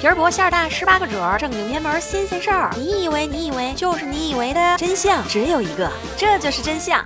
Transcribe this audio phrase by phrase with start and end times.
[0.00, 2.70] 皮儿薄馅儿大，十八个褶儿，正经偏门新鲜事儿。
[2.74, 7.04] 你以为你以为就是你以为的真相只有一个，这就是真相。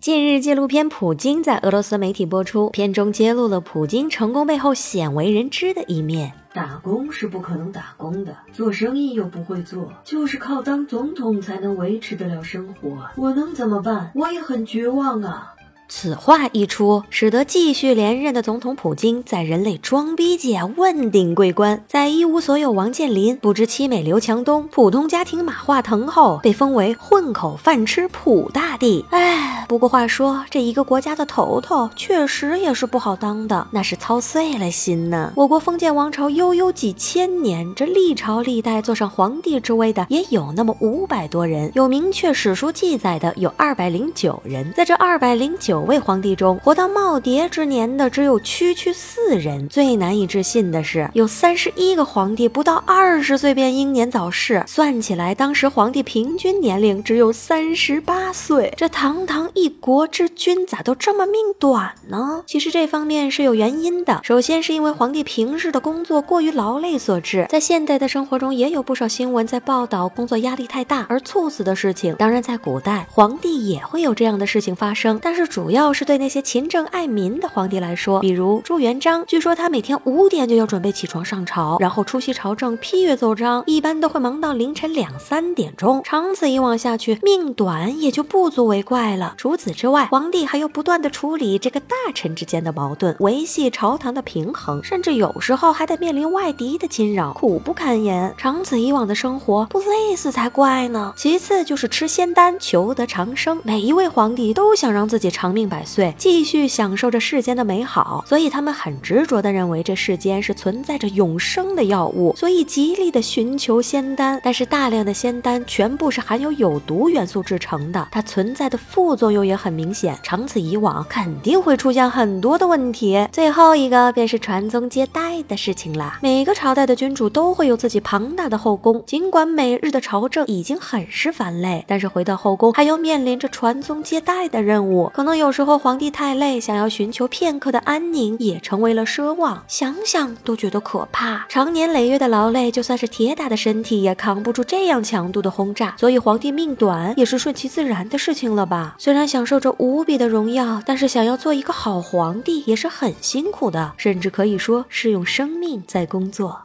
[0.00, 6.32] 近日，纪录片《普京》在俄罗斯媒体播出，片中揭露了普京成功背后鲜为人知的一面。
[6.54, 13.06] 打工是不可能打工的，做生意又不会做，就是靠当总统才能维持得了生活。
[13.16, 14.10] 我能怎么办？
[14.14, 15.52] 我也很绝望啊。
[15.88, 21.84] 此话一出，使得继续连任的总统普京在人类装逼界问鼎桂冠。
[21.86, 29.04] 在一无所有王健林、不知妻美刘强东、普通家庭马化腾后，被封为混口饭吃普大帝。
[29.10, 35.34] 哎，不过话说，这一个国家的头头确实也是不好当的，那是操碎了心呢。
[35.36, 44.72] 我国封建王朝悠悠几千年，这历朝历代坐上皇帝之位的也有那么五百多人，有明确史书记载的有二百零九人。
[44.74, 45.81] 在这二百零九。
[45.82, 49.68] 九位皇帝中，活到耄耋之年的只有区区四人。
[49.68, 54.62] 最难以置信的是，有三十一个皇帝不到二十岁便英年早逝。
[54.68, 58.72] 算起来，当时皇帝平均年龄只有三十八岁。
[58.76, 62.44] 这堂堂一国之君，咋都这么命短呢？
[62.46, 64.20] 其实这方面是有原因的。
[64.22, 67.44] 首先是因为皇帝平日的工作过于劳累所致。
[67.48, 72.14] 在现代的生活中，也有不少新闻在报道工作压力太大而猝死的事情。
[72.14, 75.61] 当然，在古代，皇帝也会有这样的事情发生，但是主。
[75.62, 86.02] 主要是对那些勤政爱民的皇帝来说，比如朱元璋，据说他每天五点就要准备起床上朝，然后出席朝政、批阅奏章，一般都会忙到凌晨两三点钟。
[86.02, 89.34] 长此以往下去，命短也就不足为怪了。
[89.36, 98.34] 除此之外，皇帝还要不断的处理这个大臣之间的矛盾，维系朝堂的平衡，甚至有时候还得面临外敌的侵扰，苦不堪言。
[98.36, 101.14] 长此以往的生活，不累死才怪呢。
[101.16, 105.72] 其次就是吃仙丹求得长生，每一位皇帝都想让自己长命。
[105.72, 114.38] 百岁，继续享受着世间的美好，所以他们很执着地认为这世间是存在着永生的药物，所以极力的寻求仙丹。
[114.44, 123.26] 但是大量的仙丹全部是含有有毒元素制成的，它存在的副作用也很明显，长此以往肯定会出现很多的问题。
[123.32, 126.18] 最后一个便是传宗接代的事情了。
[126.20, 135.52] 每个朝代的君主都会有自己庞大的后宫，尽管每日的朝政已经很是繁累，但是回到后宫还要面临着传宗接代的任务，可能有有。
[135.52, 139.62] 时候皇帝太累，想要寻求片刻的安宁，也成为了奢望。
[139.68, 141.44] 想想都觉得可怕。
[141.46, 145.94] 长年累月的劳累，就算是铁打的身体也扛不住这样强度的轰炸。
[145.98, 148.96] 所以皇帝命短也是顺其自然的事情了吧？
[148.98, 156.62] 虽然享受着无比的荣耀，但是想要做一个好皇帝也是很辛苦的，甚至可以说是用生命在工作。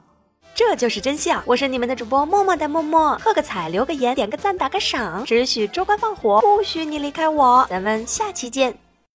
[0.57, 1.43] 这就是真相。
[1.45, 7.67] 我是你们的主播默默的默默，喝个彩，留个言，点个赞，打个赏，只许州官放火，不许你离开我。
[7.69, 8.75] 咱们下期见。